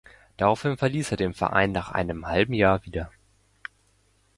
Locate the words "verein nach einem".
1.35-2.25